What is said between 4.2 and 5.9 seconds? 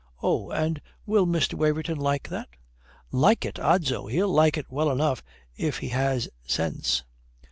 like it well enough if he